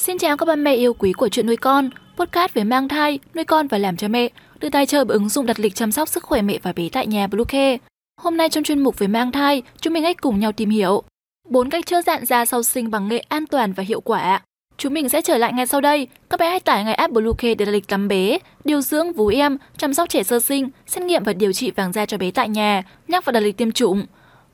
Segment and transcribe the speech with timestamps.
[0.00, 3.18] Xin chào các ba mẹ yêu quý của chuyện nuôi con, podcast về mang thai,
[3.34, 4.28] nuôi con và làm cha mẹ,
[4.60, 6.88] được tài trợ bởi ứng dụng đặt lịch chăm sóc sức khỏe mẹ và bé
[6.92, 7.76] tại nhà Bluecare.
[8.20, 11.02] Hôm nay trong chuyên mục về mang thai, chúng mình hãy cùng nhau tìm hiểu
[11.48, 14.42] bốn cách chữa dạn da sau sinh bằng nghệ an toàn và hiệu quả.
[14.76, 16.06] Chúng mình sẽ trở lại ngay sau đây.
[16.30, 19.26] Các bé hãy tải ngay app Bluecare để đặt lịch tắm bé, điều dưỡng vú
[19.26, 22.30] em, chăm sóc trẻ sơ sinh, xét nghiệm và điều trị vàng da cho bé
[22.30, 24.06] tại nhà, nhắc và đặt lịch tiêm chủng.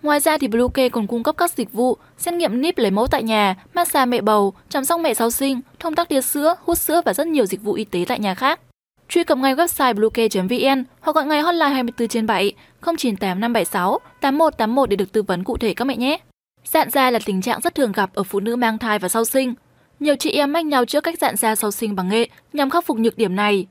[0.03, 3.07] Ngoài ra thì Bluecare còn cung cấp các dịch vụ xét nghiệm níp lấy mẫu
[3.07, 6.79] tại nhà, massage mẹ bầu, chăm sóc mẹ sau sinh, thông tắc tia sữa, hút
[6.79, 8.61] sữa và rất nhiều dịch vụ y tế tại nhà khác.
[9.09, 14.89] Truy cập ngay website bluecare.vn hoặc gọi ngay hotline 24 trên 7 098 576 8181
[14.89, 16.18] để được tư vấn cụ thể các mẹ nhé.
[16.65, 19.25] Dạn da là tình trạng rất thường gặp ở phụ nữ mang thai và sau
[19.25, 19.54] sinh.
[20.01, 22.85] Nhiều chị em mách nhau chữa cách dạn da sau sinh bằng nghệ nhằm khắc
[22.85, 23.67] phục nhược điểm này.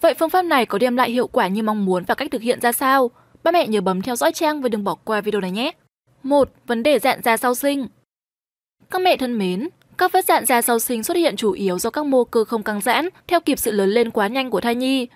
[0.00, 2.42] Vậy phương pháp này có đem lại hiệu quả như mong muốn và cách thực
[2.42, 3.10] hiện ra sao?
[3.42, 5.72] Ba mẹ nhớ bấm theo dõi trang và đừng bỏ qua video này nhé.
[6.22, 6.50] 1.
[6.66, 7.86] Vấn đề dạn da sau sinh
[8.90, 9.68] Các mẹ thân mến,
[9.98, 12.62] các vết dạn da sau sinh xuất hiện chủ yếu do các mô cơ không
[12.62, 15.06] căng giãn theo kịp sự lớn lên quá nhanh của thai nhi.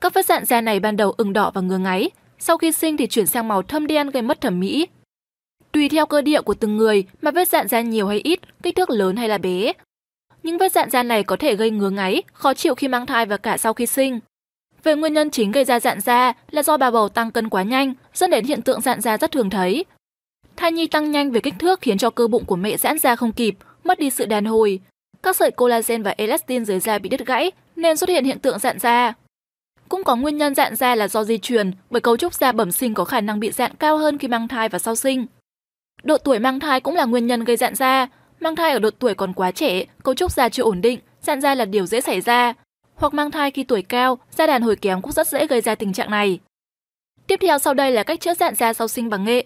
[0.00, 2.96] Các vết dạn da này ban đầu ửng đỏ và ngứa ngáy, sau khi sinh
[2.96, 4.86] thì chuyển sang màu thâm đen gây mất thẩm mỹ.
[5.72, 8.76] Tùy theo cơ địa của từng người mà vết dạn da nhiều hay ít, kích
[8.76, 9.72] thước lớn hay là bé.
[10.42, 13.26] Những vết dạn da này có thể gây ngứa ngáy, khó chịu khi mang thai
[13.26, 14.20] và cả sau khi sinh.
[14.84, 17.62] Về nguyên nhân chính gây ra dạn da là do bà bầu tăng cân quá
[17.62, 19.84] nhanh, dẫn đến hiện tượng dạn da rất thường thấy.
[20.56, 23.16] Thai nhi tăng nhanh về kích thước khiến cho cơ bụng của mẹ giãn ra
[23.16, 24.80] không kịp, mất đi sự đàn hồi.
[25.22, 28.58] Các sợi collagen và elastin dưới da bị đứt gãy nên xuất hiện hiện tượng
[28.58, 29.14] dạn da.
[29.88, 32.72] Cũng có nguyên nhân dạn da là do di truyền, bởi cấu trúc da bẩm
[32.72, 35.26] sinh có khả năng bị dạn cao hơn khi mang thai và sau sinh.
[36.02, 38.06] Độ tuổi mang thai cũng là nguyên nhân gây dạn da.
[38.40, 41.40] Mang thai ở độ tuổi còn quá trẻ, cấu trúc da chưa ổn định, dạn
[41.40, 42.54] da là điều dễ xảy ra.
[43.00, 45.74] Hoặc mang thai khi tuổi cao, da đàn hồi kém cũng rất dễ gây ra
[45.74, 46.38] tình trạng này.
[47.26, 49.44] Tiếp theo sau đây là cách chữa dạn da sau sinh bằng nghệ.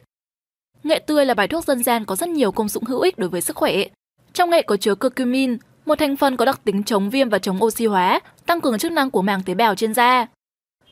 [0.83, 3.29] Nghệ tươi là bài thuốc dân gian có rất nhiều công dụng hữu ích đối
[3.29, 3.77] với sức khỏe.
[4.33, 7.65] Trong nghệ có chứa curcumin, một thành phần có đặc tính chống viêm và chống
[7.65, 10.27] oxy hóa, tăng cường chức năng của màng tế bào trên da.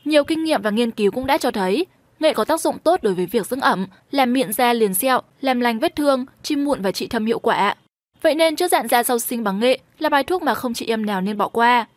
[0.05, 1.85] Nhiều kinh nghiệm và nghiên cứu cũng đã cho thấy
[2.19, 5.21] nghệ có tác dụng tốt đối với việc dưỡng ẩm, làm miệng da liền sẹo,
[5.41, 7.75] làm lành vết thương, chim mụn và trị thâm hiệu quả.
[8.21, 10.85] Vậy nên chữa dạn da sau sinh bằng nghệ là bài thuốc mà không chị
[10.85, 11.87] em nào nên bỏ qua.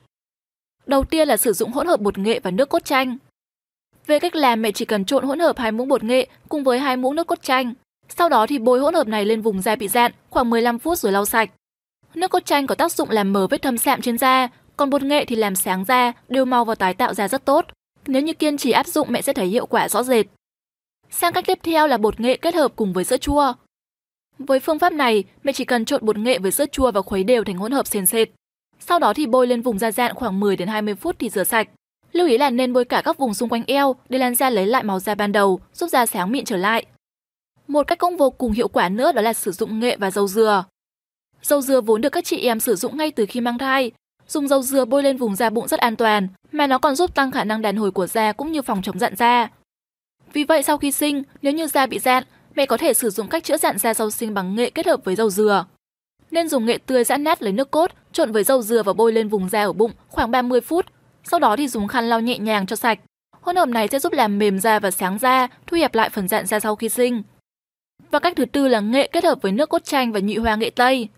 [0.86, 3.16] Đầu tiên là sử dụng hỗn hợp bột nghệ và nước cốt chanh.
[4.06, 6.78] Về cách làm, mẹ chỉ cần trộn hỗn hợp hai muỗng bột nghệ cùng với
[6.78, 7.74] hai muỗng nước cốt chanh.
[8.08, 10.98] Sau đó thì bôi hỗn hợp này lên vùng da bị dạn khoảng 15 phút
[10.98, 11.50] rồi lau sạch.
[12.14, 15.02] Nước cốt chanh có tác dụng làm mờ vết thâm sạm trên da, còn bột
[15.02, 17.66] nghệ thì làm sáng da, đều màu và tái tạo da rất tốt.
[18.06, 20.26] Nếu như kiên trì áp dụng mẹ sẽ thấy hiệu quả rõ rệt.
[21.10, 23.52] Sang cách tiếp theo là bột nghệ kết hợp cùng với sữa chua.
[24.38, 27.24] Với phương pháp này, mẹ chỉ cần trộn bột nghệ với sữa chua và khuấy
[27.24, 28.28] đều thành hỗn hợp sền sệt.
[28.80, 31.44] Sau đó thì bôi lên vùng da dạn khoảng 10 đến 20 phút thì rửa
[31.44, 31.68] sạch.
[32.12, 34.66] Lưu ý là nên bôi cả các vùng xung quanh eo để làn da lấy
[34.66, 36.86] lại màu da ban đầu, giúp da sáng mịn trở lại.
[37.68, 40.28] Một cách cũng vô cùng hiệu quả nữa đó là sử dụng nghệ và dầu
[40.28, 40.64] dừa.
[41.42, 43.90] Dầu dừa vốn được các chị em sử dụng ngay từ khi mang thai.
[44.28, 47.14] Dùng dầu dừa bôi lên vùng da bụng rất an toàn, mà nó còn giúp
[47.14, 49.48] tăng khả năng đàn hồi của da cũng như phòng chống dạn da.
[50.32, 53.28] Vì vậy sau khi sinh, nếu như da bị dạn, mẹ có thể sử dụng
[53.28, 55.64] cách chữa dạn da sau sinh bằng nghệ kết hợp với dầu dừa.
[56.30, 59.12] Nên dùng nghệ tươi giãn nát lấy nước cốt, trộn với dầu dừa và bôi
[59.12, 60.86] lên vùng da ở bụng khoảng 30 phút.
[61.24, 62.98] Sau đó thì dùng khăn lau nhẹ nhàng cho sạch.
[63.40, 66.28] Hỗn hợp này sẽ giúp làm mềm da và sáng da, thu hẹp lại phần
[66.28, 67.22] dạn da sau khi sinh.
[68.10, 70.56] Và cách thứ tư là nghệ kết hợp với nước cốt chanh và nhụy hoa
[70.56, 71.08] nghệ tây.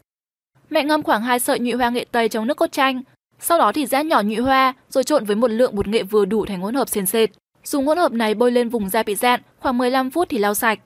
[0.70, 3.02] Mẹ ngâm khoảng 2 sợi nhụy hoa nghệ tây trong nước cốt chanh,
[3.40, 6.24] sau đó thì giã nhỏ nhụy hoa rồi trộn với một lượng bột nghệ vừa
[6.24, 7.30] đủ thành hỗn hợp sền sệt.
[7.64, 10.54] Dùng hỗn hợp này bôi lên vùng da bị dạn, khoảng 15 phút thì lau
[10.54, 10.78] sạch.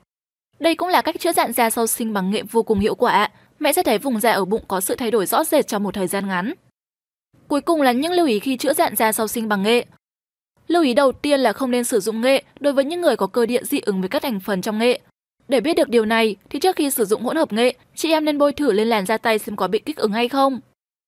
[0.59, 3.29] Đây cũng là cách chữa dạn da sau sinh bằng nghệ vô cùng hiệu quả.
[3.63, 5.93] Mẹ sẽ thấy vùng da ở bụng có sự thay đổi rõ rệt trong một
[5.93, 6.53] thời gian ngắn.
[7.47, 9.85] Cuối cùng là những lưu ý khi chữa dạn da sau sinh bằng nghệ.
[10.67, 13.27] Lưu ý đầu tiên là không nên sử dụng nghệ đối với những người có
[13.27, 14.99] cơ địa dị ứng với các thành phần trong nghệ.
[15.47, 18.25] Để biết được điều này thì trước khi sử dụng hỗn hợp nghệ, chị em
[18.25, 20.59] nên bôi thử lên làn da tay xem có bị kích ứng hay không.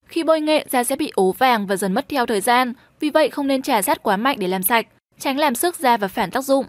[0.07, 3.09] Khi bôi nghệ, da sẽ bị ố vàng và dần mất theo thời gian, vì
[3.09, 4.88] vậy không nên trà sát quá mạnh để làm sạch,
[5.19, 6.65] tránh làm sức da và phản tác dụng.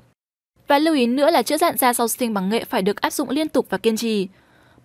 [0.69, 3.12] Và lưu ý nữa là chữa dạn da sau sinh bằng nghệ phải được áp
[3.12, 4.28] dụng liên tục và kiên trì.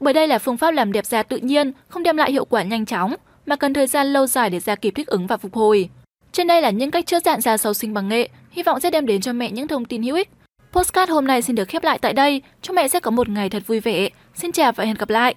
[0.01, 2.63] Bởi đây là phương pháp làm đẹp da tự nhiên, không đem lại hiệu quả
[2.63, 5.53] nhanh chóng, mà cần thời gian lâu dài để da kịp thích ứng và phục
[5.53, 5.89] hồi.
[6.31, 8.91] Trên đây là những cách chữa dạn da sau sinh bằng nghệ, hy vọng sẽ
[8.91, 10.29] đem đến cho mẹ những thông tin hữu ích.
[10.71, 13.49] Postcard hôm nay xin được khép lại tại đây, chúc mẹ sẽ có một ngày
[13.49, 14.09] thật vui vẻ.
[14.35, 15.35] Xin chào và hẹn gặp lại!